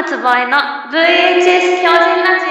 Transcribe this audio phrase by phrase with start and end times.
[0.00, 0.56] ムつぼえの
[0.92, 2.46] VHS 標準ラジ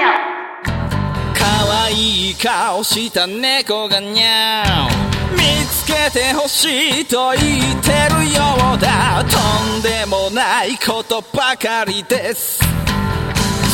[1.34, 9.24] 可愛い顔した猫がにゃー見つけてほしいと言ってるようだ。
[9.24, 12.60] とんでもないことばかりです。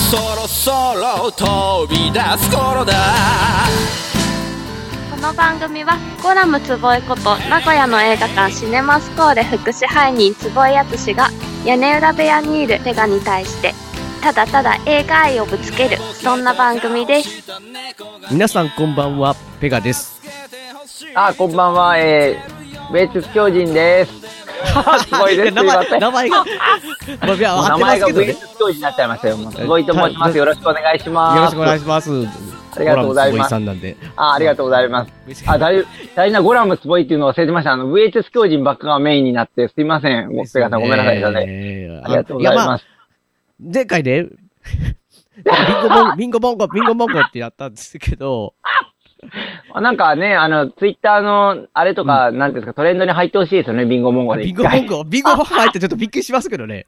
[0.08, 2.94] そろそろ飛び出す頃だ。
[5.12, 11.28] オこの番組はゴラムつぼえこと名古屋の映画館シネマスコーレ副支配人つぼえやつしが
[11.64, 13.72] 屋根裏部屋にいるペガに対して
[14.22, 17.44] ただただ映画愛をぶつけるそんな番組です
[18.30, 20.20] 皆さんこんばんは、ペガです。
[21.14, 24.12] あ、こんばんは、えー、米津狂人です。
[25.04, 25.48] すごいです。
[25.50, 26.00] す名前、いません。
[26.00, 26.44] 名前が、
[27.20, 28.26] まあ、いや、合ってまもう名前すけどね。
[28.26, 29.36] が米津狂人になっちゃいましたよ。
[29.36, 30.38] もうすごいと申します。
[30.38, 31.36] よろしくお願いします。
[31.36, 32.10] よろしくお願いします。
[32.10, 32.63] ありがとうございますゴラムつぼいさんなんで。
[34.16, 35.12] あ、ありがとうございます。
[35.46, 35.84] あ、大
[36.14, 37.72] 大事なゴラムつぼいっていうのを忘れてました。
[37.72, 40.30] あの、VHS 狂人ばっかがメインになって、すいません。
[40.30, 41.24] もうペガさんごめんなさい
[42.04, 42.86] ありがとうございや、まあます。
[43.60, 48.54] 前回ね、ビンゴボン、ビンゴボンゴ、ビンゴボンゴってやったんですけど、
[49.74, 54.44] なんかね、あの、ツイッターの、あれとか、なんていうんですか、トレンドに入ってほしいですよね、ビンゴモンゴで。
[54.44, 56.86] ビンゴボンゴ、ビンゴボンゴ入ってちょっとびっくりしますけどね。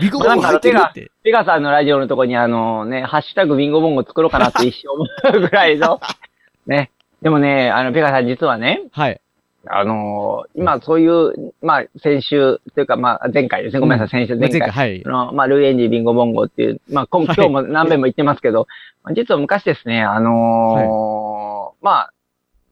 [0.00, 1.10] ビンゴボンゴ入ってるって。
[1.22, 6.00] ペガさんのラジオのとこにあのね、ハッシュタグビンゴボンゴ作ろうかなって一瞬思うぐらいの、
[6.66, 6.90] ね。
[7.22, 9.20] でもね、あの、ペガさん実はね、はい。
[9.66, 13.80] あのー今そういう、まあ、先週、というか、まあ、前回ですね。
[13.80, 14.70] ごめんなさい、先週、前回。
[14.70, 15.08] はいあ。
[15.08, 18.66] の、まあ、ルーエンジービンゴボンゴっていう、まあ、今はい今日も何遍も言ってますけど、
[19.14, 22.12] 実は昔ですね、あのーまあ、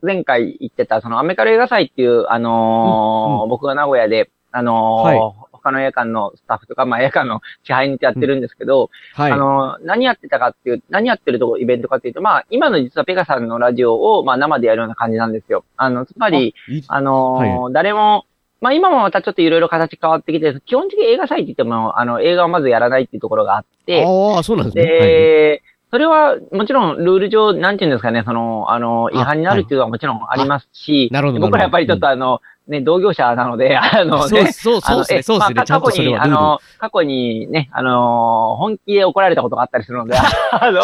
[0.03, 9.33] 前回言ってた、そのアメカル映画祭っていう、あのーうんう僕が名古屋で、あのーはい他の映画館のスタッフとか、まあ、映画館の支配人ってやってるんですけど、はい。
[9.33, 15.65] あの、何やってたかっていう、何やってるとこ、イベントかっていうと、まあ、今の実はペガさんのラジオを、まあ、生でやるような感じなんですよ。
[15.77, 18.27] あの、つまり、いいあのーは誰も、
[18.61, 24.83] まあ今もまたちょっといろいろ形変わってきて、基本的に映画祭って言っても、あの、映画をまずやらないっていうところがあって、ああ、そうなんですね。
[24.85, 35.23] はいで、それはもちろんルール上、なんていうんですかね、その、あの、違あ反になるっていうのはもちろんありますし、なるほど僕らやっぱりちょっとあの、ね、同業者なので、 あのそう、ね、そう、そうですね。
[35.23, 35.55] そうですね。
[35.55, 40.17] まあちゃんとあの、過去にね、あの、本気で怒られたことがあったりするので、
[40.53, 40.81] あの、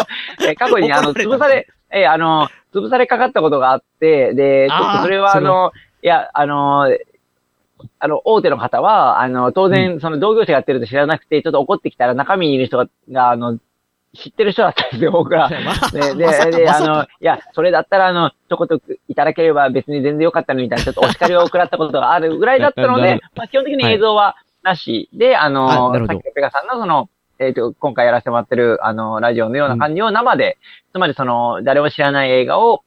[0.47, 5.71] え過去に、あの、潰され、え、あの、潰されかかったことがあって、で、ちょっとそれは、あの、
[6.03, 6.95] いや、あの、
[7.97, 13.57] あの、大手の方は、あの、当然、その同業者がやってると知らなくて、ちょっと怒ってきたら中身にいる人が、があの、
[14.13, 15.49] 知ってる人だったんですよ、僕ら。
[15.49, 27.09] まあで、で、で、あの、いや、それだったら、あの、ちょこっといただければ別に全然良かったのにみたいな、ちょっとお叱りを食らったことがあるぐらいだったので、まあ、基本的に映像はなしで、ああの、さっきのペガさんのその、
[27.39, 30.57] えっ、と、今回やらせてもらってる、あの、ラジオのような感じを生で、
[30.91, 32.83] つまりその、誰も知らない映画を、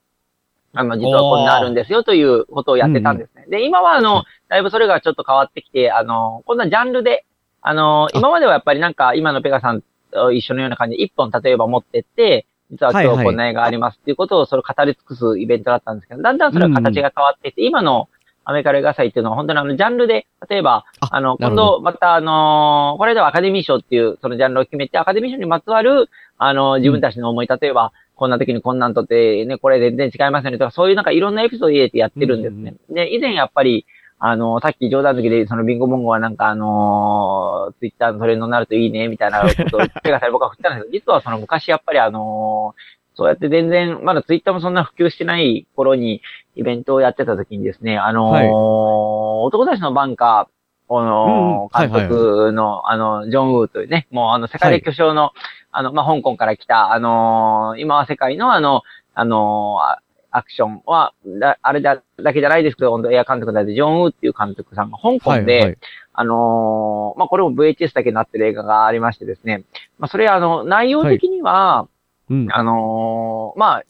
[0.74, 3.46] あの、実はこんなあるんですよということをやってたんですね。
[3.48, 7.24] で、今はあの、だいぶそれがちょっと変わってきて、あの、今度はジャンルで、
[7.62, 9.86] あの、今まではやっぱりなんか、今のペガさんと
[10.32, 18.08] 一緒のような感じで、一本例えば持ってって、実は今日こんな映画ありますっていうことをそれを語り尽くすイベントだったんですけど、だんだんそれは形が変わっていって、今の
[18.44, 26.08] アメリカ映画祭っていうのは本当にあの、ジャンルで、例えば、ああの、今度またあの、これではアカデミー賞っていうそのジャンルを決めて、アカデミー賞にまつわる、
[26.38, 32.74] あの、自分たちの思い、例えば、こんな時にこんなんとって、ね、これ全然違いますよねとか、そういうなんかいろんなエピソード入れてやってるんですね。
[32.88, 33.86] で、以前やっぱり、
[34.24, 42.76] あの、さっき冗談好きで、そのビンゴボンゴはなんかあのツイッターのトレンドになるといいね、みたいなことを手がされ僕は振ったんですけど、 実はその昔やっぱりあの
[43.14, 46.22] そうやって全然、まだツイッターもそんな普及してない頃に
[46.54, 48.48] イベントをやってた時にですね、あのはい。
[48.48, 55.32] 男たちのバンカー、あの監督の、あの、ジョン・ウーというね、もうあの、世界で巨匠の、
[55.72, 58.82] あの、まあ、香港から来た、あの今は世界のあの、
[59.14, 60.01] あのあ
[60.32, 65.78] アクションは、だあれだだけじゃないですけど、本当映画監督だって、ジョン・ウーっていう監督さんが香港で、はいはい
[66.14, 69.64] あのーまあ、これも VHS だけになってる映画がありましてですね。
[69.98, 71.88] まあ、それあの、内容的には、
[72.28, 72.48] うん。
[72.50, 73.82] あのーまあ、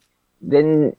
[0.47, 0.97] 全、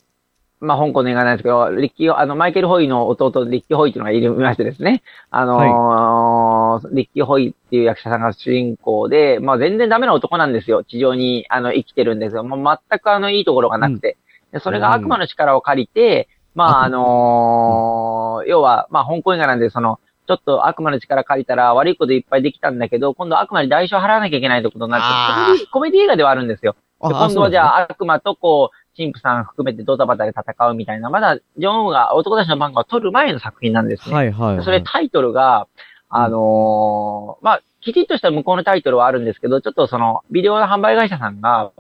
[0.60, 5.02] まあ、香港の映画なんですけど、リッキー、あの、マイケル・ホイの弟、リッキー・ホイっていうのがいましてですね。
[5.30, 10.84] あのーリッキー・ホイっていう役者さんが主人公で、まあ、全然ダメな男なんですよ。
[10.84, 12.44] 地上に、あの、生きてるんですよ。
[12.44, 14.08] もう全くあの、いいところがなくて。
[14.10, 14.18] で
[14.60, 26.76] それが悪魔の力を借りて、まあ、あのー要は、まあ、香港映画なんで、その、ちょっと悪魔の力借りたら悪いこといっぱいできたんだけど、今度悪魔に代償払わなきゃいけないってことになって、コメディ映画ではあるんですよ。
[27.02, 34.16] で今度はじゃあ、あ悪魔とこう、神父さん含めてドタバタで戦うみたいな、まだジョンウが男たちの番号を撮る前の作品なんですね。
[34.16, 34.66] はいはいはい。
[34.66, 35.68] それタイトルが、
[36.10, 41.72] あのーまあ、きちっとした向こうのタイトルはあるんですけど、ちょっとその、ビデオ販売会社さんが、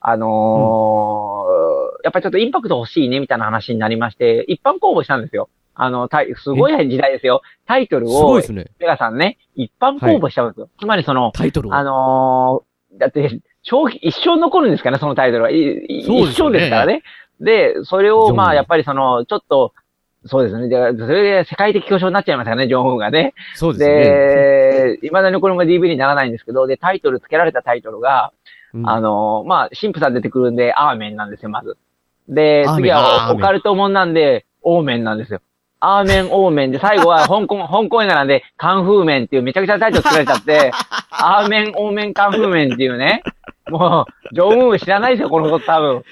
[0.00, 1.58] あのー
[2.04, 5.48] やっぱりちょっとインパクト欲しいね、みたいな話になりまして、一般公募したんですよ。
[5.74, 7.42] あの、タイすごい時代ですよ。
[7.66, 8.66] タイトルをすごいで、すね。
[8.78, 10.68] ペガさんね、一般公募しちゃうんですよ。
[10.78, 11.74] つまりその、タイトルを？
[11.74, 15.50] あのーだって、長期、一生残るんですからね、そのタイトルは。
[15.50, 17.02] ね一生ですからね。
[17.40, 19.74] で、それを、まあ、やっぱりその、ちょっと、
[20.24, 20.68] そうですね。
[20.68, 23.34] で、それで世界的巨匠になっちゃいましたね、ジョンウンがね。
[23.54, 24.96] そうですね。
[24.96, 28.32] で、未だにこれも DV にならないんですけど、で、タイトル、付けられたタイトルが、
[28.74, 31.76] うんあのーまあ、神父さん出てくるんで、アーメンなんですよ、まず。
[32.28, 35.40] で、次はオカルトもんなんで、オーメンなんですよ。
[35.80, 40.72] アーメン、オーメンで、 最後は香港、香港映画なんで、カンフーメンっていうめちゃくちゃタイトル作られちゃって、
[41.10, 43.22] アーメン、オーメン、カンフーメンっていうね、
[43.70, 46.02] もう、ジョンウン知らないですよ、このこと多分。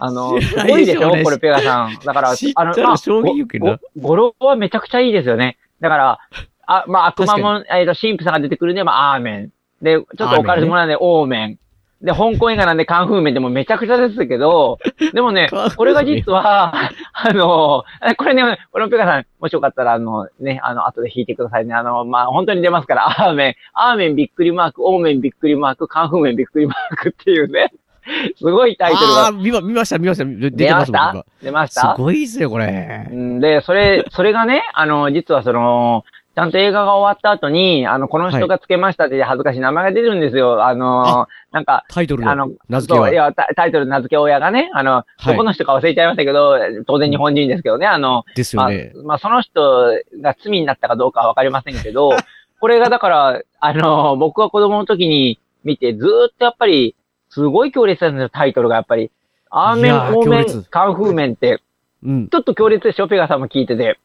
[0.00, 1.98] あの、すごいでしょ、これペガさん。
[2.04, 5.58] だから、あの、たら衝撃受けなごご語呂はめちゃくちゃいいですよね。
[5.80, 6.18] だから、
[6.66, 9.52] あ、まあ、悪魔も、えっ、と、神父さんが出てくるんで、まあ、アーメン。
[9.82, 11.58] で、ちょっとオカルトもなんで、オーメン。
[12.00, 14.78] で、香港映画なんで、カンフーメンでもめちゃくちゃですけど、
[15.12, 16.72] でもねこれが実は、
[17.12, 21.74] あの、えこれね、このペガさん、もしよかったら、あの、ね、あの、後で弾いてくださいね。
[21.74, 27.72] あの、まあ、本当に出ますから、アーメン、アーメンびっくりマーク、オーメンびっくりマーク、カンフーメンびっくりマークっていうね、
[28.38, 30.24] すごいタイトルがああ、見ま、見ました、見ました。
[30.24, 31.24] 出てま、した？
[31.42, 31.94] 出ました？
[31.96, 33.14] すごいですよ、これう。
[33.14, 36.04] んで、それ、それがね、あの、実はその、
[36.38, 40.64] ちゃんと映画が終わった後に、あの、この人がつけましたって恥ずかしい名前が出るんですよ。
[40.64, 43.16] あの、なんか、タイトルのあの、名付けはそうい。
[43.16, 46.56] やタタイトル名付け親がね、あの、はいどこの人か忘れちゃいましたけど、
[46.86, 49.90] 当然日本人ですけどね、あの、まあですよね。、まあ、その人
[50.22, 52.10] が罪になったかどうかはわかりませんけど、
[52.60, 56.94] これがだから、あの、僕は子供の時に見て、ずーっとやっぱり、
[57.30, 59.10] すごい強烈なんですよ、タイトルがやっぱり。
[59.50, 61.60] アーメン、いやーオーメン強烈、カンフーメンって、
[62.04, 62.28] うん。
[62.28, 63.98] ちょっと強烈でしょ、ペガさんも聞いてて。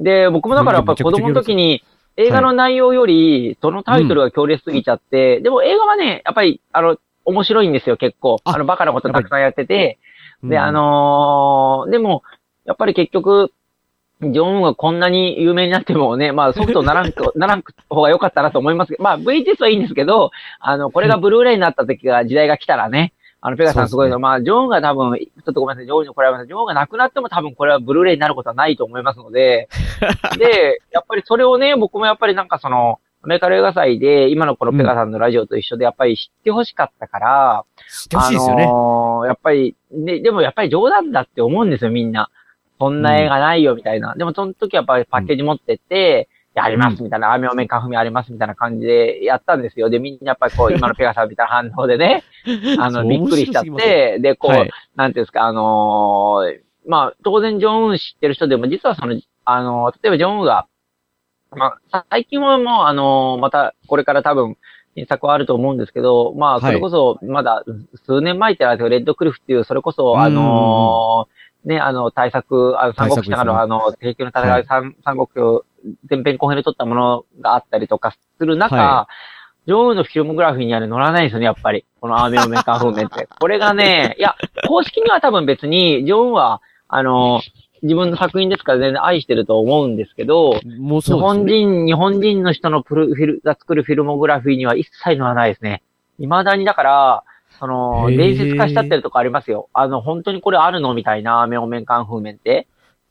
[0.00, 1.84] で、僕もだからやっぱり子供の時に
[2.16, 8.38] 映画の内容より、そのタイトルが強烈すぎちゃって、でも映画はね、やっぱり、あの、面白いんですよ、結構。
[8.44, 9.98] ああの、バカなことたくさんやってて。
[10.42, 12.22] で、うんあ、のーでも、
[12.64, 13.52] やっぱり結局、
[14.22, 29.68] ジョンウンがこんなに有名になってもね、まあソフトならんく、 ならんく方が良かったなと思いますけど、まあ VTS はいいんですけど、あの、これがブルーレイになった時が、時代が来たらね、あの、ペガさんすごいの、ねまあ、ジョンウンが多分、ちょっとごめんなさい、ジョンウンに怒られますジョンウンが亡くなっても多分これはブルーレイになることはないと思いますので、
[30.38, 38.64] で、やっぱりそれをね、僕もやっぱりなんかその、アメリカの映画祭で、今のこのペガさんのラジオと一緒で、やっぱり知ってほしかったから、知ってほしいですよね。
[38.64, 42.30] あのーやっぱり、ね、でもやっぱり冗談だって思うんですよ、みんな。
[42.78, 44.14] そんな映画ないよ、みたいな。
[44.14, 46.28] でもその時はやっぱりパッケージ持ってって、
[46.62, 49.90] やります、みたいな、アーメンオメンカンフミあります、みたいな感じでやったんですよ。
[49.90, 52.22] で、みんなやっぱりこう、 今のペガさんみたいな反応でね、
[52.78, 54.70] あの、びっくりしちゃって、で、こう、はい。
[54.96, 60.66] なんていうんですか、あのーまあ、当然ジョンウン知ってる人でも、実はその、あのー例えばジョンウンが、
[61.52, 64.56] まあ、最近はもう、あのーまた、これから多分、
[64.96, 66.62] 新作はあると思うんですけど、まあ、はい。
[66.62, 67.64] それこそ、まだ、
[68.06, 74.64] 数年前ってあれですけどレッドクリフっていう、それこそ、うんあのーね、あの、対策、あの、三国志のあの、対あの、提供の戦い、はい。
[74.64, 75.64] 三三国志を
[76.08, 79.08] 前編後編で撮ったものがあったりとかする中、は
[79.66, 81.84] ジョンウンのフィルモグラフィーにはね、載らないんですよね、やっぱり。
[82.00, 83.28] このアーメンオメンカーメンって。
[83.38, 84.34] これがね、いや、
[84.66, 87.40] 公式には多分別に、ジョンは、あの、
[87.82, 90.60] 自分の作品ですから全然愛してると思うんですけど、
[91.16, 91.22] ね。
[91.22, 95.82] 本人、日本人の人のプロフィルが作るフィルモグラフィーには一切載らないですね。
[96.18, 97.24] 未だにだから、
[97.58, 99.68] その、伝説化しちゃってるとこありますよ。
[99.72, 102.66] あの、本当にこれあるのみたいな、アーメンオメンカンフーメンって。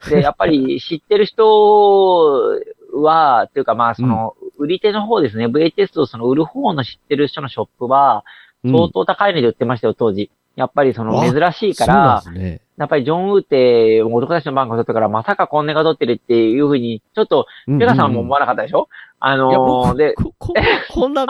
[0.07, 2.59] で、やっぱり知ってる人
[2.93, 8.23] は、っていうかまあ、その、売り手の方ですね、VHS をその売る方の知ってる人のショップは、
[8.63, 10.29] うん相当高い値で売ってましたよ、当時。
[10.57, 12.59] やっぱりそのあ珍しいからね。
[12.79, 18.87] やっぱりジョン・ウーって男たちの番号取ったから、まさかこんなが取ってるっていうふうに、ちょっと、ペガさんも思わなかったでしょ、
[19.19, 20.53] あいや、のー、僕、で、こ、こ
[20.89, 21.25] こんな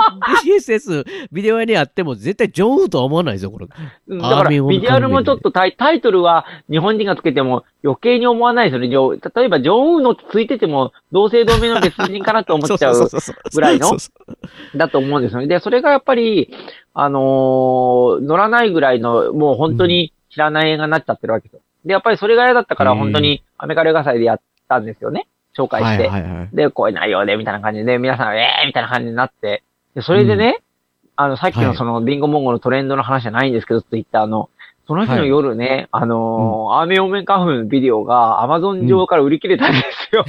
[0.45, 3.67] BCSS ビデオ屋にあっても絶対ジョンウーとは思わないですよ、これ。
[4.09, 9.19] うんだから、ビジュアルもちょっとタイタイトルは日本人がつけても余計に思わないですよね。
[9.35, 13.09] 例えば、ジョン・ウーのついてても、同姓同名の別人かなと思っちゃう
[13.55, 13.97] ぐらいの
[14.75, 15.47] だと思うんですよね。
[15.47, 16.53] で、それがやっぱり、
[16.93, 21.61] あのー乗らないぐらいの、もう本当に知らない映画になっちゃってるわけですよ。
[21.85, 25.27] で、やっぱりそれが嫌だったから、本当にアメリカ映画祭でやったんですよね。
[25.57, 26.09] 紹介はいして。
[26.09, 26.55] はいはい。
[26.55, 29.63] で、こういう内容で、みたいな感じで、皆さん、ええー、みたいな感じになって。
[29.95, 30.61] で、それでね、
[31.15, 34.49] あの、さっきはいのその、ビンゴモンゴのトレンドの話じゃないんですけど、ツイッターの。
[34.87, 39.77] その日の夜ね、あのーアーメンオメンカンフのビデオが、アマゾン上から売り切れたんで
[40.09, 40.25] すよ。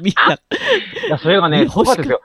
[0.00, 2.20] みん な、いや、それがね、すごかかったですよ。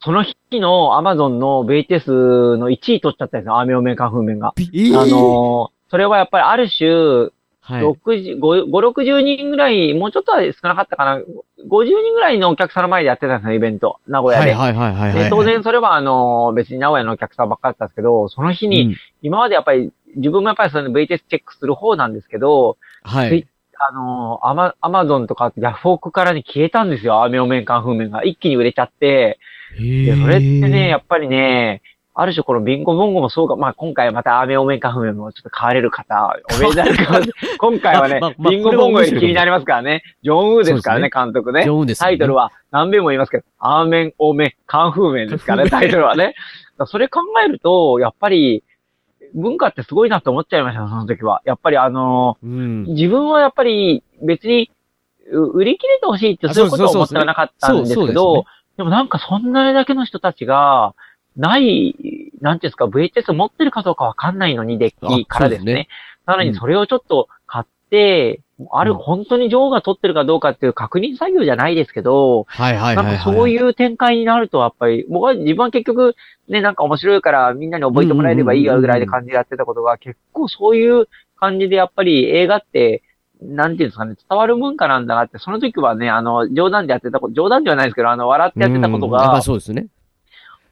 [0.00, 4.52] その日のアマゾンの VTS の1位取っちゃったんですよ、アーメンオメンカンフ麺が。
[4.56, 7.30] びえーあのーそれはやっぱりある種、
[7.62, 7.82] はい。
[7.82, 11.18] 60、5、60人ぐらい、もうちょっとは少なかったかな。
[11.18, 14.00] 50人ぐらいのお客さんの前でやってたんですよ、イベント。
[14.08, 14.52] 名古屋で。
[14.52, 15.24] はいはいはいはいはい。
[15.24, 23.46] で当然それはあの、別に名古屋のお客さんばっかりだったんですけど、その日に、うん今までやっぱり、自分もやっぱりその VTS チェックする方なんですけど、はい。
[23.78, 28.24] あの、アマ、アマゾンとかヤフオクからに消えたんですよ、アメオメンカンフーメンが。
[28.24, 29.38] 一気に売れちゃって。
[29.78, 31.82] へで、それってね、やっっぱりね、
[32.20, 40.02] ある種このビンゴボンゴもそうか、まあ今回またアメオメンカンフーメンもちょっと買われる方、おめでたいかも 今回はねまあまあ、ビンゴボンゴより気になりますからね。
[40.22, 41.70] ジョン・ウーですからね、監督ねジ。
[41.70, 46.34] ョンウンですよねタイトルは何遍も言いますけど、アーメン、オーメン、カンフーメンですからね、 タイトルはね。
[46.84, 48.64] それ考えると、やっぱり、
[49.34, 51.40] 文化ってすごいなと思っちゃいました、その時は。
[51.46, 52.84] やっぱりあのうん。
[52.84, 54.70] 自分はやっぱり別に、
[55.32, 58.44] う売り切れてほしいってあそういうことは思ってはなかったんですけどね、
[58.76, 60.94] でもなんかそんなだけの人たちが、
[61.36, 61.94] ない、
[62.40, 65.88] なんていうんですか、VHS 持ってるかどうかわかんないのに、デッキからですね。
[66.26, 73.14] さらにそれをちょっと買って、ある、うん本当に女王が取ってるかどうかっていう確認作業じゃないですけど、はいはいなはいはい。
[73.14, 76.14] んかそういう展開になると、やっぱり、僕は自分は結局、
[76.48, 83.02] ね、なんか面白いからみんなに覚えてもらえればいいやぐらいで感じでやってたことが、結構そういう感じでやっぱり映画って、
[83.42, 89.86] なんていうんですかね、伝わる文化なんだなって、その時はね、あの、冗談でやってたこと、冗談ではないですけど、あの、笑ってやってたことうんそうですね。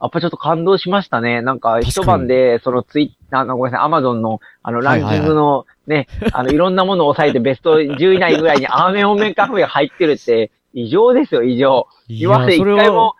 [0.00, 1.42] やっぱちょっと感動しましたね。
[1.42, 11.88] なんか、一晩で、そのツイッターの、ごめんなさい、アマゾンの、あの、ランキングの、ね、あの、いろんなものを抑えてベスト10位以内ぐらいにアーメンオメンカフェが入ってるって、異常ですよ、異常。
[12.06, 13.14] い今まで一回も、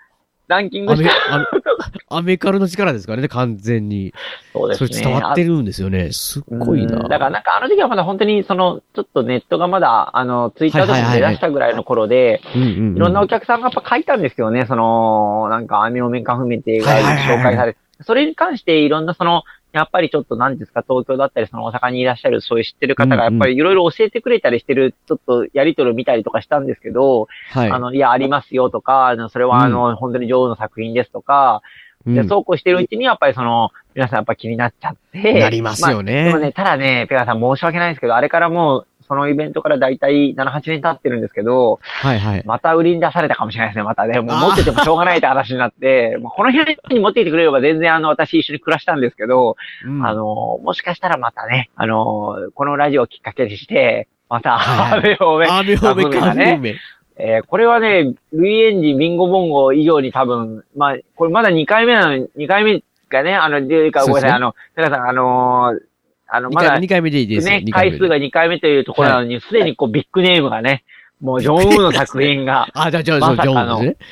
[0.48, 1.34] ランキングアメした。
[1.34, 1.44] アメ
[2.10, 4.12] アメカルの力ですからね、完全に。
[4.52, 4.88] そうですね。
[4.88, 6.10] それ伝わってるんですよね。
[6.12, 6.96] すっごいな。
[6.96, 14.66] うんだからなんかあの時はまだ本当にその、ちょっとネットがまだ、あの、ツイッターとかも出だしたぐらいの頃で、いろんなお客さんがやっぱ書いたんですよね。
[14.66, 17.78] その、なんか、アミオメンカンフメンって紹介されて。
[18.00, 27.70] それに関していろんなその、やっぱりちょっと何ですか、東京だったり、その大阪にいらっしゃるそういう知ってる方がやっぱりいろいろ教えてくれたりしてる、ちょっとやりとりを見たりとかしたんですけど、はい。
[27.70, 31.62] あの、いや、ありますよとか、それはあの、本当に女王の作品ですとか、
[32.06, 35.40] うんで、そうこうしてるうちにやっぱりその、皆さんやっぱ気になっちゃって。
[35.40, 42.42] なりますよねまあでもね、ただね、ペガさん申し訳ないんですけど、あれからもう、そのイベントからだいたい7、8年経ってるんですけど、はいはい。
[42.44, 44.20] また売りに出されたかもしれないですね、またね。
[44.20, 56.74] もう持っててもしょうがないって話になって、もうこの辺に持ってきてくれれば全然あの、私一緒に暮らしたんですけど、うんあの、もしかしたらまたね、あの、このラジオをきっかけにして、また、はいはい雨をね、アメオメカンフーメン。
[57.20, 65.87] えーこれはね、ルイエンジン、ビンゴボンゴ以上に多分、まあ、これまだ2回目なのに、2回目がね、あの、でか、ごめんなさい、あの、皆さん、あのー
[66.28, 67.46] あの、まだ、二回目でいいです。
[67.46, 70.84] ね、二回数が2回目というところなのに、すでにこう、ビッグネームがね、
[71.20, 74.06] もう、ジョン・ウーの作品が、 あ、じゃあ、じゃあ、まさかのジョンですね。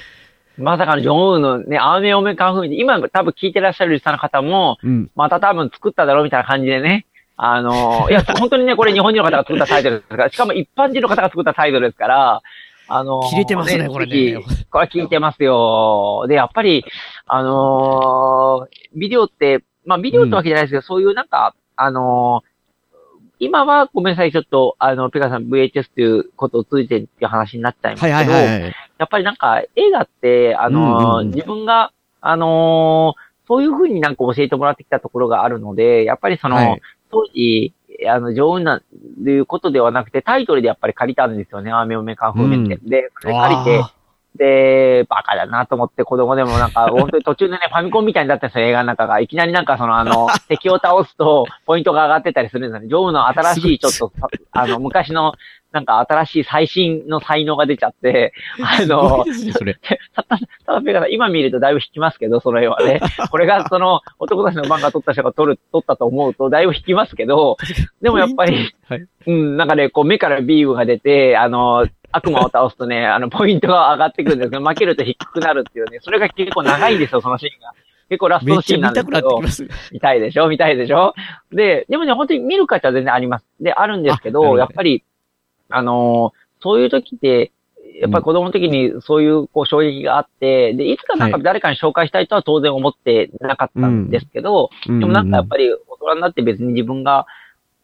[0.59, 5.11] まさかのジョン・ウーのね、アーメオメカンフーミ今多分聞いてらっしゃるリスナーの方も、うん。
[5.15, 7.05] また多分作っただろうみたいな感じでね、
[7.37, 12.43] あのー いや、本当にね、これ日本人の方が作ったタイトルですから、 しかも一般人の方が作ったタイトルですから、
[12.89, 16.25] あのー切れてますねこれねこれ聞いてますよ。
[16.29, 16.85] で、やっぱり、
[17.27, 22.57] あのービデオって、まあ、ビデオってわけじゃないですけど、そういうなんか、あのー
[23.39, 28.75] 今はごめんなさい、ちょっと、あの、ペガさん VHS っていうことを通じてっていう話になっちゃいますはいけど、はいはいはい。
[28.97, 31.93] やっぱりなんか映画って、あのーうんうんうん自分が、
[32.23, 36.81] あのーそういうふうになんか教えてもらってきたところがあるので、やっぱりその、はい
[37.11, 37.73] 当時、
[38.09, 42.79] あの、上手な、ということではなくて、タイトルでやっぱり借りたんですよね、アーメオメカンフーメンって。
[42.83, 43.93] で、それ借りてあ、
[44.37, 49.21] で、バカだなと思って子供でもなんか、 本当に途中でね、ファミコンみたいになってるんですよ、映画の中が。
[49.21, 52.89] いきなりなんかその、あの、 敵を倒すと、ポイントが上がってたりするんですよね。
[52.89, 54.13] ジョーの新しい、ちょっと、
[54.53, 55.35] あの、昔の、
[55.73, 59.79] なんか新しい最新の才能が出ちゃって、あのね、それ。
[60.95, 63.01] た今見るとだいぶ引きますけど、その絵はね。
[63.31, 67.59] これがその、男たちの漫画撮った人が撮る、撮ったと思うと、だいぶ引きますけど、
[68.01, 69.07] でもやっぱり、はい。
[69.27, 77.73] うん、なんかね、こう目からビームが出て、あの、悪魔を倒すとね、 あの、ポイントが上がってくるんですけど、負けると低くなるっていうね、それが結構長いんですよ、そのシーンが。
[78.09, 79.41] 結構ラストシーンなんですけど。
[79.93, 80.49] 見たいでしょ？
[80.49, 81.15] 見たいでしょ？
[81.53, 83.47] で、でもね、本当に見る価値は全然あります。
[83.61, 85.03] で、あるんですけど、やっぱり、
[85.71, 87.53] あのーそういう時って、
[88.01, 97.27] やっぱり子供の時にそういうこう衝撃があって、で、いつかなんかはい誰かに紹介したいとは当然思ってなかったんですけど、ででもなんかやっぱり大人になって別に自分が、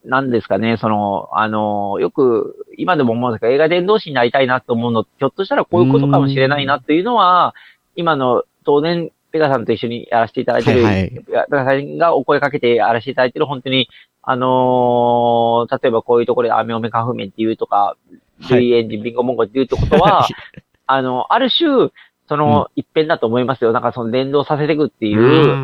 [0.04, 7.54] なんですかね、その、あの、よく、今でも思うんですけど、映画伝道師になりたいなと思うのひょっとしたらこういうことかもしれないなっていうのは、
[7.94, 11.10] 今の、当然、ペガさんと一緒にやらせていただいてる、はいはい。
[11.10, 13.88] ペガさんがお声かけてやらせていただいてる、本当に、
[14.22, 17.96] あのー例えばこういうところでアメオメカンフーメンっていうとか、
[18.40, 18.60] はい。
[18.60, 20.26] V エンジン、ビンゴモンゴっていうってことは、
[20.86, 21.90] あの、ある種、
[22.28, 23.72] その、一辺だと思いますよ。
[23.72, 25.54] なんかその連動させていくっていう、う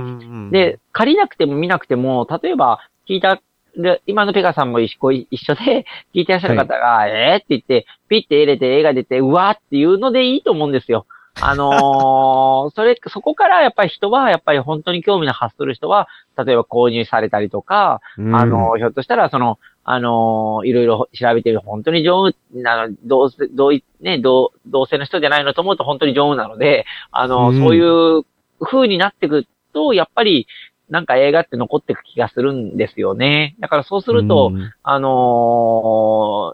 [0.49, 3.41] ん、で、借りなくても見なくても、例えば、聞いた、
[3.79, 11.07] で今のペガさんも一緒一緒で、 聞いてらっしゃる方が、えーって言って、ピッて入れて映画出て、うわーっていうのでいいと思うんですよ。
[11.41, 18.35] あのー それ、そこからやっぱり人は、やっぱり本当に興味の発する人は、例えば購入されたりとか、うん。
[18.35, 19.59] あの、ひょっとしたら、その、
[19.91, 27.59] あのいろいろ調べてる、本当に上手、あの、同性、同一、ね、同、同性の人じゃないのと思うと本当に上手なので、あの、うん。
[27.59, 28.25] そういう
[28.61, 30.47] 風になってくと、やっぱり、
[30.91, 33.57] なんか映画って残ってく気がするんですよね。
[33.61, 35.09] だからそうすると、うんあの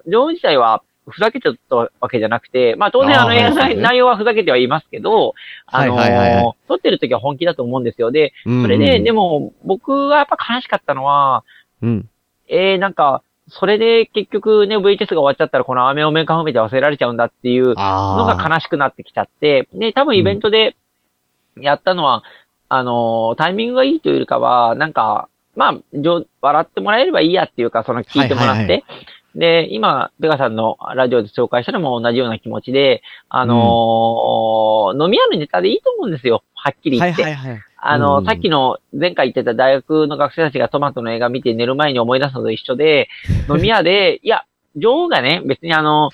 [0.07, 5.35] ー、女王自体はふざけてたわけじゃなくて、まあ当然あの映画内内容はふざけてはいますけど、
[5.67, 8.11] あのーはいはいはいは撮ってる時は本気だと思うんですよ。
[8.11, 11.45] で、うんそれで、でも僕がやっぱ悲しかったのは、
[11.83, 12.09] うん。
[12.49, 20.77] えー、なんか、それで結局ね、VTS が終わっちゃったらこの雨をメカンフメで忘れられちゃうんだっていうのあが悲しくなってきちゃって、で、多分イベントで
[21.61, 22.23] やったのは、
[22.75, 25.75] あのータイミングがいいというよりかは、なんか、まあ、
[26.41, 28.85] 笑ってもらえればいいやっていうか、その聞いてもらって、はいはい
[29.35, 36.45] で、今、ペガさんのラジオで紹介したのも同じような気持ちで、あのー飲み屋のネタでいいと思うんですよ。
[36.55, 37.23] はっきりは言って。
[37.23, 37.61] いはいはい。
[37.77, 43.09] あの、うんさっきの前回言ってた大学の学生たちがトマトの映画見て寝る前に思い出すのと一緒で、
[43.49, 44.45] 飲み屋で、いや、
[44.77, 46.11] 女王がね、別にあの、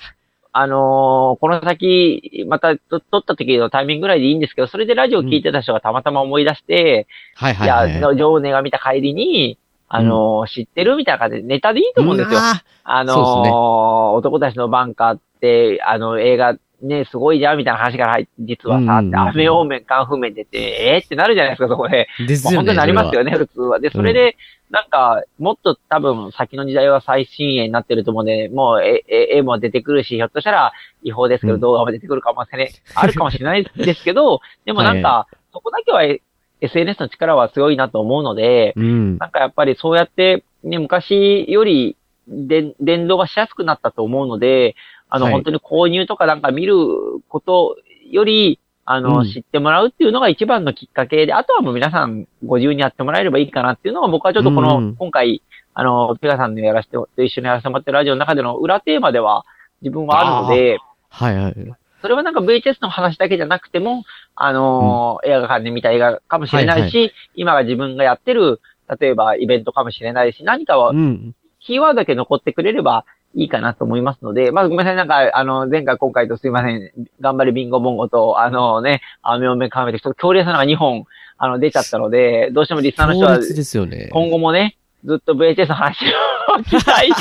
[0.53, 8.01] あのーこの先、またと撮った時のタイミングぐらいでいいんですけど、それでラジオ聞いてた人がたまたま思い出して、はいはいいはい。
[8.01, 12.39] や、女王の映画見た帰りに、あのー知ってるみたいな感じでネタでいいと思うんですよ。
[12.39, 22.07] ああのーそうですね男たちのバンカーって、あの、映画、ね、すごいじゃんみたいな話から入って、実はさ、うんうんうん雨方面、カンフ面出て、えーってなるじゃないですか、そこで。
[22.19, 22.57] まあ、ですよね。
[22.57, 23.31] 本当になりますよね。
[23.31, 23.79] ね、普通は。
[23.79, 24.35] で、それで、
[24.71, 30.71] なんか、もっと多分先の時代は最新鋭になってると思うんで、もう絵、絵絵も出てくるし、ひょっとしたら
[31.03, 31.59] 違法ですけど、うん。
[31.59, 36.03] 動画も出てくるかもしれない、 あるかもしれないですけど、 でもなんか、そこだけは
[36.61, 39.17] SNS の力は強いなと思うので、うん。
[39.17, 41.97] なんかやっぱりそうやって、ね、昔より、
[42.29, 44.75] で、伝導がしやすくなったと思うので、
[45.09, 45.33] あの、はい。
[45.33, 46.75] 本当に購入とかなんか見る
[47.27, 47.75] こと
[48.09, 49.31] より、あの、うん。
[49.31, 54.95] 知ってもらうっていうのが一番のきっかけで、あとはもう皆さんご自由にやってもらえればいいかなっていうのが僕はちょっとこの、うん。
[54.95, 55.41] 今回、
[55.73, 59.45] あの、ペガさんのやらせて、と一緒にやらせてもらってるラジオの中での裏テーマでは
[59.81, 60.77] 自分はあるので、
[61.09, 61.55] はいはい。
[62.01, 64.03] それはなんか VHS の話だけじゃなくても、
[64.35, 67.11] あのー映画館で見た映画かもしれないし、はい。
[67.35, 68.59] 今が自分がやってる、
[68.99, 71.35] 例えばイベントかもしれないし、何かはうん。
[71.59, 76.91] キーワードだけ残ってくれればいいかなと思いますので、まずごめんなさい、なんか、あの、前回今回とすいません、
[77.21, 81.05] 頑張れビンゴボンゴと、あのね、アメオメカメで、ちょっと強烈なのが2本、
[81.37, 84.09] あの、出ちゃったので、どうしてもリスナーの人はですよね。
[84.11, 87.07] 今後もね、ずっと VHS の話を聞きたい。
[87.09, 87.11] い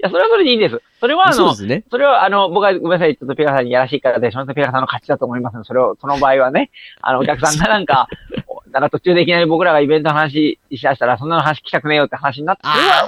[0.00, 0.80] や、それはそれでいいんです。
[1.00, 1.84] それはあのそうで、すね。
[1.90, 8.08] それは、あの、僕はごめんなさい、ちょっとペガさんにやらしいからで、そのペガさんの勝ちだと思いますので、それを、その場合はね、あの、お客さんがなんか、
[8.72, 12.62] なんか途中でいきなり僕らがイベントの話しだしたら、そんなの話聞きたくねえよって話になって、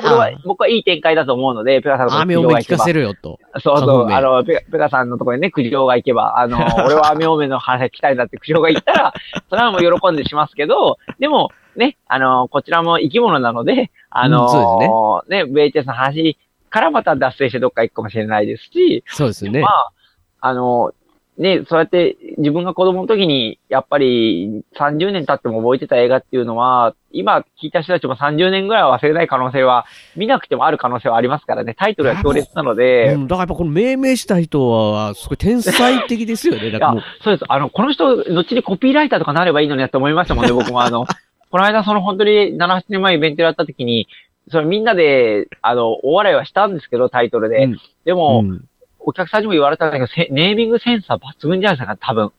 [0.05, 3.39] 俺は、僕はいい展開だと思うので、ペガさんのところ雨をめ聞かせるよと。
[3.61, 9.13] そうそう、あの、ペガさんのところにね、クジラが行けば、あの、 俺は雨多めの話聞きたいんだってクジラが言ったら、
[9.51, 16.37] それはもう喜んでしますけど、でも、ね、あの、こちらも生き物なので、あの、ね、VHS の話
[16.69, 19.69] からまた脱線してどっか行くかもしれないですし、そうですねま。
[19.69, 19.93] あ、
[20.41, 20.93] あの、
[21.41, 36.71] ね、そうやって自分が子供の時に、やっぱり30年経っても覚えてた映画っていうのは、今聞いた人たちも30年ぐらいは忘れない可能性は、見なくてもある可能性はありますからね、タイトルは強烈なので、うん、だからやっぱこの命名した人は、すごい天才的ですよね。
[36.71, 37.45] だからそうです。
[37.49, 40.83] あの、この人、後にコピーライターとかなればいいのになって思いましたもんね、 僕も。
[40.83, 41.07] あの、
[41.51, 44.09] この間その本当に7、8年前イベントやった時に、
[44.51, 47.65] それみんなで、あの、お笑いはしたんですけど、タイトルで。
[47.65, 47.79] うん。
[48.05, 48.65] でも、うん
[49.01, 52.33] お客さんにも言われたんだけど、せネーミングセンサー抜群じゃないですか、多分。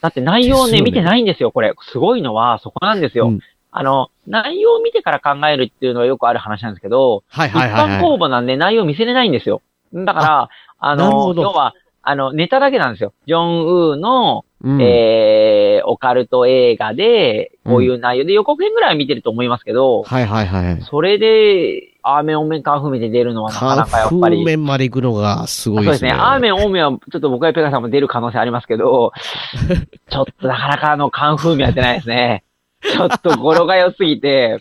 [0.00, 1.74] だって内容をね、ね見てないんですよ、これ。
[1.90, 3.28] すごいのは、そこなんですよ。
[3.28, 3.40] うん
[3.76, 7.98] あの、内容を見てから考えるっていうのはよくある話なんですけど、はい一はいはいはい。
[7.98, 9.62] 般公募なんで内容見せれないんですよ。
[9.92, 10.48] だから、
[10.78, 13.14] あの、要は、あの、ネタだけなんですよ。
[13.26, 20.82] ジョン・ウーの、うんえー、オカルト映画で、こういう内容で、予告編ぐらいは見てると思いますけど、はいはいはい。
[20.82, 24.36] それで、アーメン、オーメン、カンフーメンで出るのはなかなかやっぱり。
[24.36, 26.10] 風面まで行くのがすごいですね。
[26.10, 26.24] そうですね。
[26.24, 29.12] アーメン、オーメンは、ちょっと僕やペガさんも出る可能性ありますけど、
[30.10, 32.44] ちょっとなかなかあの、カンフーメンやってないですね。
[32.82, 34.58] ちょっと語呂が良すぎて、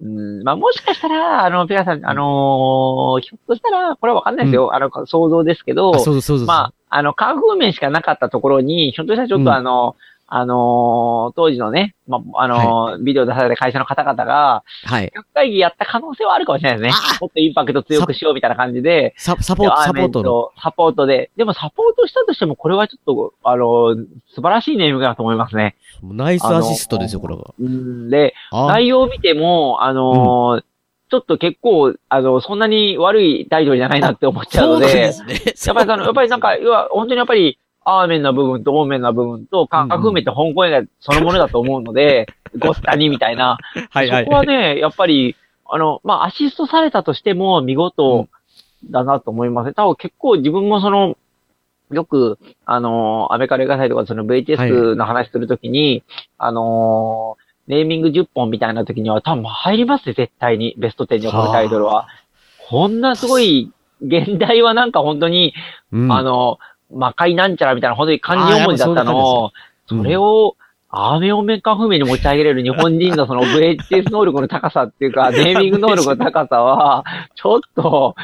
[0.00, 4.74] うん、まあもしかしたら、あの、ペガさん、あのーひょっとしたら、これはわかんないですよ。
[4.74, 6.44] あの、想像ですけど、あそうそう。
[6.44, 9.96] まあ、あの、カンフー麺しかなかったところに、ひょっとしたらちょっとあの、
[10.30, 15.10] あのー当時のね、まあ、あのービデオ出された会社の方々が、はい。
[15.32, 17.18] 会議やった可能性はあるかもしれないですねあ。
[17.18, 20.52] もっとインパクト強くしようみたいな感じで、ササポート、サポート。
[20.62, 21.30] サポートで。
[21.38, 23.96] でもサポートしたとしても、これはちょっと、あの、
[24.34, 25.76] 素晴らしいネーミングだと思いますね。
[26.02, 27.54] ナイスアシストですよ、これは。
[27.58, 30.64] うんで、あ内容を見ても、あのー
[31.10, 35.34] ちょっと結構、あの、そんなに悪いタイトルじゃないなって思っちゃうので、そうですね。
[35.66, 42.26] やっぱりあの、やっぱりなんか、要は、本当にやっぱり、アーメンな部分とオーメンな部分と、感覚面って香港映画そのものだと思うので、
[42.58, 43.56] ゴスタニみたいな。
[43.90, 44.36] はいはいそこ。
[44.36, 48.28] はね、やっぱり、あの、まあ、アシストされたとしても見事
[48.90, 49.74] だなと思いますね。
[49.74, 51.16] 多分結構自分もその、
[51.90, 56.02] よく、あの、アメカレガ祭とかその VTS の話するときに、
[56.36, 57.36] あの、
[57.68, 60.74] ネーミング10本みたいな時には多分入りますね、絶対に。
[60.78, 62.08] ベスト10にこのタイトルは。
[62.68, 65.52] こんなすごい、現代はなんか本当に、
[65.92, 66.12] うん。
[66.12, 66.58] あの、
[66.90, 69.44] 魔界なんちゃらみたいな本当に漢字4文字だったの。
[69.44, 69.52] を、
[69.86, 70.56] そんな感じですそれを、
[70.90, 77.04] アーメオメカ不明に持ち上げれる日本人のその VHS 能力の高さっていうか、 ネーミング能力の高さは、
[77.34, 78.16] ちょっと、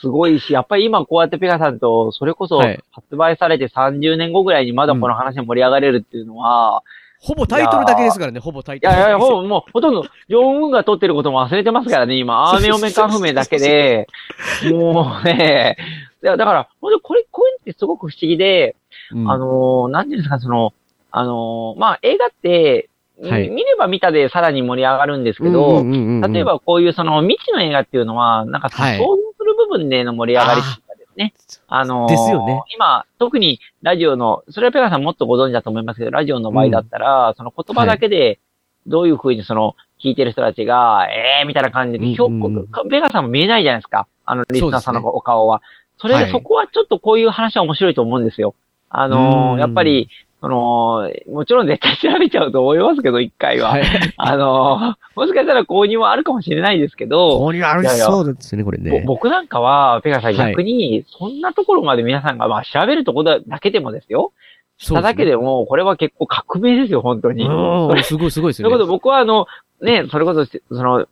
[0.00, 2.82] すごいし、やっぱり今こうやってペガさんと、それこそはい。
[2.92, 6.82] 発売されて30年後ぐらいにまだこの話で盛り上がれるっていうのは、
[7.20, 8.94] ほぼタイトルだけですからね、ほぼタイトル。
[8.94, 12.50] いやいや、ほぼもう、ほとんど、ジョン・ウンが撮ってることも忘れてますからね、今。
[12.50, 14.06] アーメオメカ不明だけで、
[14.70, 15.76] もうね、
[16.22, 18.76] いや、だから、本当にこれ、こういうのってすごく不思議で、
[19.12, 19.30] うん。
[19.30, 20.72] あのーなんていうんですか、その、
[21.10, 22.88] あのーまあ、映画って、
[23.20, 23.48] はい。
[23.48, 25.52] 見れば見たでさらに盛り上がるんですけうん
[26.20, 30.82] ど、例え、ばこういうその未知の映画っていうのは、なんか想像する部分での盛り上がりってい
[31.18, 31.34] ね。
[31.66, 38.38] あのーですよね今、特にラジオの、それはペガさんもっとご存知だと思いますけど、ラジオの場合だったら、その言葉だけで、
[38.86, 44.06] どういう風にその、聞いてる人たちが、ええー、みたいな感じで、うんひょうんうんペガさんも見えないじゃないですか。
[44.24, 45.60] あの、リスナーさんのお顔は。
[45.98, 48.54] それで、はいそこはちょっとこういう話は面白いと思うんですよ。
[48.88, 50.08] あのーうんやっぱり、
[50.40, 53.70] その、もちろん絶対調べちゃうと思いますけど、一回は。
[53.70, 53.84] はい。
[54.16, 59.14] あのーもしかしたら購入はあるかもしれないですけど、ここにありそうですね、これねぼ。
[59.14, 64.32] 僕なんかは、ペガさんはい逆に、そんなところまで皆さんが、まあ調べるところだけでもですよ。
[64.76, 67.44] しただけでも、これは結構革命ですよ、本当に。
[68.04, 68.74] すごいすごいですよね。
[68.76, 69.46] ということで僕はあの、
[69.82, 71.06] ね、それこそ、その、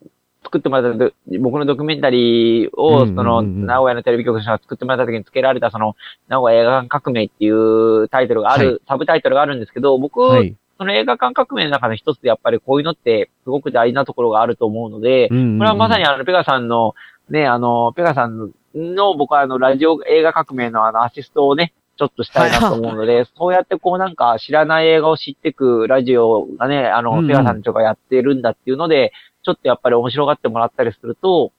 [0.47, 5.97] 作ってもらったド、僕のドキュメンタリーを、その、名古屋のテレビ局の人が作ってもらった時に付けられた、その、
[6.29, 8.81] 名古屋映画館革命っていうタイトルがある、はい。
[8.89, 10.55] サブタイトルがあるんですけど、僕、はい。
[10.79, 16.95] その映画館革命の中の一つでやっぱりこういうのってすごく大事なところがあると思うので、これはまさにあの、ペガさんの、
[17.31, 29.13] ね、あの、ペガさんの僕はあの、ラジオ映画革命のあの、アシストをね、ちょっとしたいなと思うので、そうやってこうなんか知らない映画を知っていくラジオがね、あの、ペガさんとかやってるんだっていうので、
[29.47, 31.53] ちょっとやっぱり面白がってもらったりすると、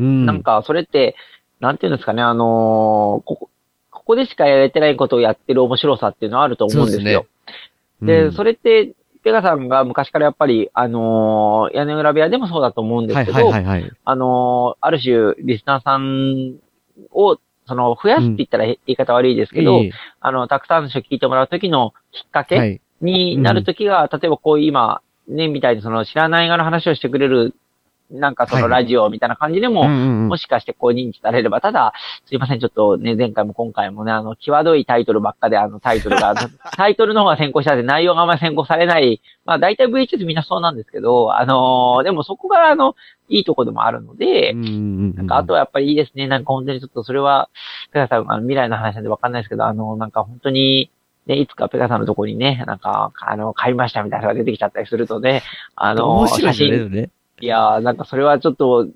[0.00, 0.24] うん。
[0.24, 1.14] なんかそれって、
[1.60, 3.50] なんていうんですかね、あのーここ、
[3.90, 7.26] ここでしかやれてないことをやってる面白さっていうのはあると思うんですよ。
[8.00, 13.92] でうんそれって、ペガさんが昔からやっぱり、あのー屋根裏部屋でもそうだと思うんですはいけど、はいはいはい。
[14.04, 16.56] あのーある種、リスナーさん
[17.10, 22.80] を、その、増やすって言ったら言い方悪いですけど、ええあの、たくさんの人聞いてもらう時のきっかけはい。
[23.00, 27.54] になる時が、例えばこういう今、ね、みたいにその知らない映画の話をしてくれる、
[28.10, 28.70] なんかそのはい。
[28.84, 30.28] ラジオみたいな感じでも、うんうんうん。
[30.28, 31.92] もしかしてこう認知されれば、ただ、
[32.26, 36.34] すいません、ちょっとね、前回も今回もね、あの、際どいタイトルばっかで、あの、タイトルが、
[36.76, 42.94] タイトルの方が先行したんで、内容があんまり先行されない、まあ、大体 VHS みんなそうなんですけど、あのーでもそこが、あの、
[43.28, 46.28] いいとこでもあるので、うんうんうんなんか、あとはやっぱりいいですね。
[46.28, 47.48] なんか本当にちょっとそれは、
[47.92, 50.90] ペガさん、あの未来の話なんでわかんないですけど、あの、なんか本当に、
[51.26, 55.42] ね、いつかペガさんのとこにね、なんか、あの、買いましたみたいなのが出てきちゃったりするとね、
[55.74, 57.10] あの、面白い写真。
[57.40, 58.86] いやー、なんかそれはちょっと、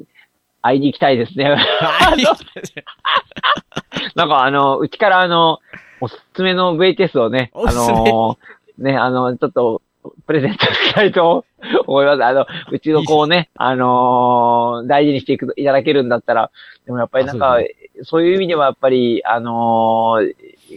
[0.62, 1.44] 会いに行きたいですね。
[1.44, 2.24] はい。
[4.14, 5.58] なんかあの、うちからあの、
[6.00, 8.38] おすすめの VTS をね、あの、
[8.78, 9.82] ね、あの、ちょっと、
[10.26, 11.44] プレゼントしたいと
[11.86, 12.24] 思います。
[12.24, 16.50] あの、うちの子をね、あのー大事にしていくいただけるんだったら、
[16.86, 17.58] でもやっぱりなんか、あ
[18.02, 20.34] そういう意味ではやっぱり、あのー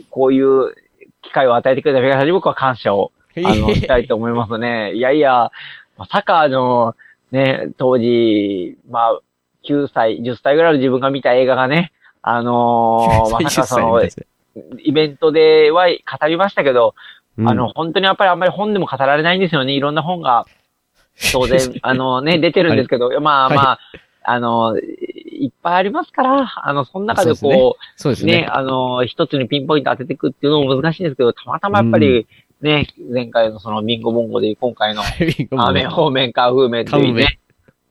[0.09, 0.73] こういう
[1.23, 4.93] 機会を与えてくれたペガさんに僕は感謝を、あの、したいと思いますね。
[4.93, 5.51] いやいや、
[5.97, 6.95] まさかあの、
[7.31, 9.21] ね、当時、まあ、
[9.67, 14.01] 9歳、10歳ぐらいの自分が見た映画がね、あのー まさかその、
[14.77, 16.95] イベントでは語りましたけど、
[17.39, 19.73] あの、、本当にやっぱりあんまり本でも語られないんですよね。
[19.73, 20.45] いろんな本が、
[21.31, 23.79] 当然、 あのね、出てるんですけど、まあまあ、
[24.23, 28.41] あの、いっぱいありますから、あの、その中でこう、そうですね。
[28.41, 28.47] ね、。
[28.47, 32.27] あの、一つにピンポイント当てていくっていうのも難しいんですけど、たまたまやっぱり、
[32.61, 35.03] ね、前回のそのビンゴボンゴで今回の
[35.51, 37.39] 雨方面か風面というね、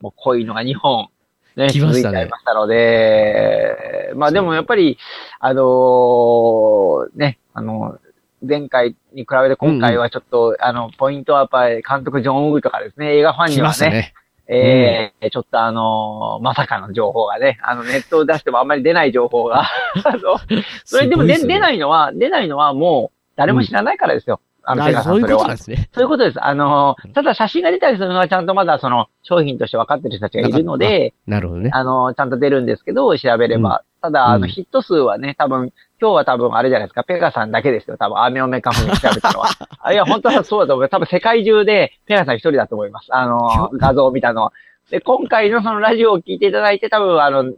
[0.01, 1.09] もうこういうのが2本、
[1.55, 1.91] ね、来ましたね。
[1.91, 4.97] 続いちゃいましたので、まあでもやっぱり、
[5.39, 7.99] あのーね、あの、
[8.41, 14.13] 前回に比べて今回はちょっと、あの、ポイントはやっぱり監督ジョン・ウーとかですね、映画ファンに来はね、
[14.47, 15.13] ましたね。
[15.21, 19.61] ええちょっとあのーまさかの情報がね、あの、ネットを出してもあんまり出ない情報が、
[20.03, 20.37] あの、
[20.83, 24.39] それでも出出ないのは、出ないのはもう、誰も知らないからですよ。
[24.65, 25.49] あの、ペガさんそれはそういうこと。
[25.51, 25.89] ですね。
[25.93, 26.43] そういうことです。
[26.43, 31.69] あのー、ただ写真が出たりするのはちゃんとまだその商品として分かってる人たちがいるので、なるほどね。
[31.73, 33.83] あのー、ちゃんと出るんですけど、調べれば。
[34.01, 35.71] ただ、あの、うんヒット数はね、多分、
[36.03, 37.95] 今日は多分あれじゃないですか、ペガさんだけですよ。
[37.95, 39.47] 多分、アメオメカフに調べたのは。
[39.79, 40.89] あいや、本当はそうだと思う。
[40.89, 43.07] 多分世界中でペガさん一人だと思います。
[43.11, 44.51] あのー、画像を見たのは。
[44.89, 47.53] で、今回のそのラジオを聞いていただいて、多分あの、ね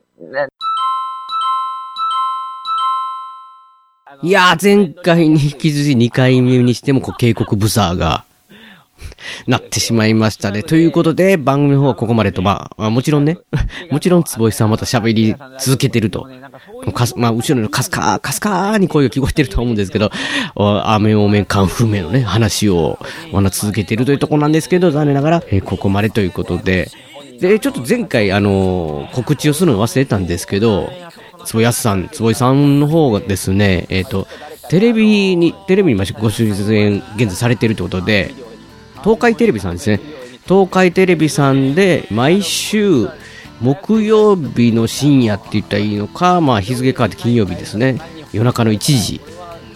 [4.21, 8.25] いやー、前回に引き続き2回目にしても、こう、警告ブザーが、
[9.47, 10.63] なってしまいましたね。
[10.63, 13.37] ということで、番組の方はここまでと、まあ、まあもちろんね、
[13.91, 16.27] もちろん坪井さんはまた喋り続けてると。
[16.93, 20.11] かす、まあ、後ろのかすかー、かすかーに声が聞こえてると思うんですけど、
[20.55, 22.99] おアメオメンカンフメのね、話を、
[23.31, 26.89] まだ続けてるというところなんですけど、残念ながら、えーここまでということで、
[27.39, 30.89] で、ちょっと前回、あのー告知をするの忘れてたんですけど、
[31.45, 34.27] 坪井さん、坪井さんの方がですね、えっ、と、
[34.69, 38.33] テレビに、テレビにまご出演、現在されているということで、
[39.05, 39.99] 東海テレビさんですね。
[40.47, 43.07] 東海テレビさんで、毎週、
[43.61, 47.99] 木曜日の深夜って言ったらいいのか、まあ日付変わって金曜日ですね。
[48.33, 49.21] 夜中の1時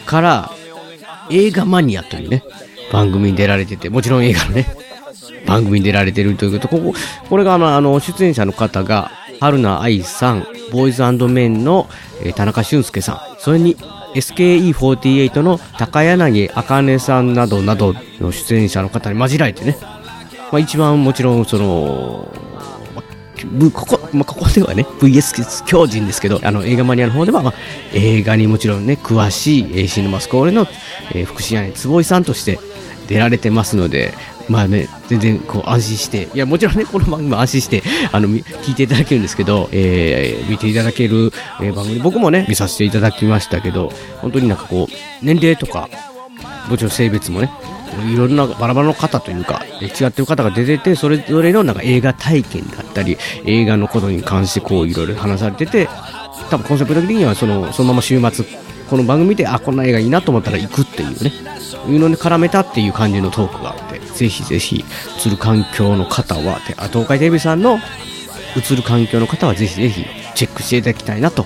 [0.07, 0.51] から、
[1.29, 2.43] 映画マニアというね、
[2.91, 4.65] 番組に出られてて、もちろん映画のね、
[5.45, 6.93] 番組に出られてるということ、ここ、
[7.29, 11.87] これがあの、出演者の方が、春菜愛さん、ボーイズメンの、
[12.35, 13.75] 田中俊介さん、それに
[14.15, 19.77] SKE48 の高柳茜さんなどなどの出演者の方に混じられてね、
[20.51, 22.27] まあ一番もちろんその、
[23.73, 27.53] ここ、まあ、ここではね、VS 狂人ですけど、あの、映画マニアの方では、まあ、
[27.93, 30.67] 映画にもちろんね、詳しい、えーシネマスコーレの、
[31.13, 32.59] えー福祉屋根坪井さんとして
[33.07, 34.13] 出られてますので、
[34.49, 41.31] まあね、全然こう安心して、いや、もちろんね、この番組も安心して、あの、聞いていただけるんですけど、えー見ていただける、
[41.61, 45.87] えー番組、僕もね、見させていただきましたけど、本当になんかこう、年齢とか、
[46.67, 47.51] もちろん性別もね、
[48.11, 55.87] いろんなバラバラの方というか、違ってる方が出てて、それぞれのなんか映画体験だったり、映画のことに関してこういろいろ話されてて、
[56.49, 58.45] 多分コンセプト的にはその、そのまま週末、
[58.89, 61.31] この番組で、あ、こんな映画いいなと思ったら行くっていうね、
[61.87, 63.75] いうのに絡めたっていう感じのトークが、
[64.19, 64.83] ぜひぜひ、
[65.25, 67.79] 映る環境の方は、てあ東海テレビさんの
[68.57, 70.05] 映る環境の方はぜひぜひ
[70.35, 71.45] チェックしていただきたいなと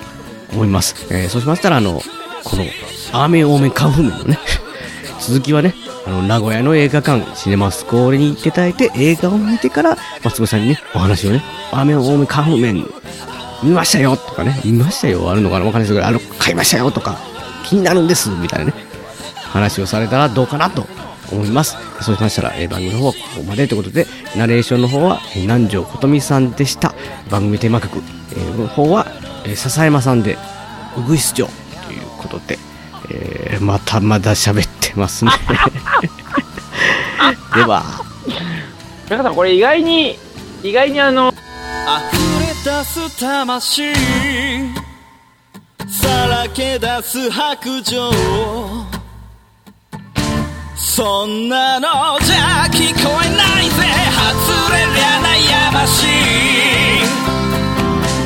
[0.51, 0.95] 思います。
[1.13, 2.01] えーそうしましたら、あの、
[2.43, 2.63] この、
[3.11, 4.39] アーメン多めカンフメのね、
[5.21, 5.75] 続きはね、
[6.07, 12.73] あの、名古屋の映画館、シネマスコーレに行っていただいて、映画を見てから、松子さんにね、お話をね、アーメン多めカンフメ
[13.61, 17.19] 見ましたよとかね、見ましたよあるのかなわかんないですけど、あの、買いましたよとか、
[17.63, 18.73] 気になるんですみたいなね、
[19.51, 20.87] 話をされたらどうかなと
[21.31, 21.77] 思います。
[22.01, 24.05] そうしましたら、えー番組の方はここまでということで、
[24.35, 26.93] ナレーションの方は、えー南條琴美さんでした。
[27.29, 27.99] 番組テーマ曲、
[28.31, 29.07] えーの方は、
[29.45, 30.37] えー笹山さんで、
[30.97, 32.57] うぐいす城ということで、
[33.11, 35.31] えーまたまだ喋ってますね。
[37.55, 37.83] では、
[39.09, 40.17] 中田さん、これ意外に、
[40.63, 43.93] 意外にあの、溢れ出す魂
[45.87, 48.09] さらけ出す白状
[50.75, 53.75] そんなのじゃ聞こえないぜ。
[54.13, 56.07] 外れりゃ悩ましい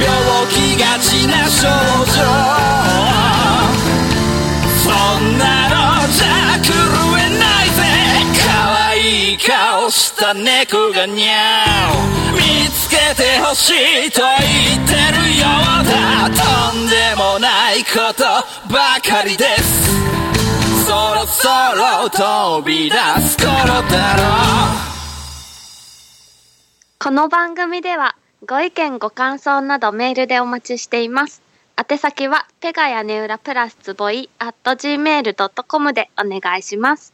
[0.01, 0.07] 病
[0.49, 1.67] 気がちな症
[2.05, 2.17] 状
[4.83, 6.25] そんなのじゃ
[6.63, 6.71] 狂
[7.17, 7.81] えないぜ
[8.45, 8.47] 可
[8.89, 11.95] 愛い顔した猫がにゃお。
[12.35, 15.45] 見つけてほしいと言ってるよ
[15.81, 15.91] うだ。
[16.29, 18.23] とんでもないこと
[18.71, 19.87] ばかりです。
[20.87, 24.27] そろそろ飛び出す頃だろう
[26.97, 28.15] この番組では
[28.47, 31.41] ご意見ご感想などメールでお待ちしています。
[31.77, 37.13] 宛先はペガ屋根裏プラスつぼい at gmail.com でお願いします。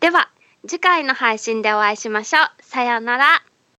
[0.00, 0.28] では
[0.66, 2.62] 次回の配信でお会いしましょう。
[2.62, 3.53] さようなら。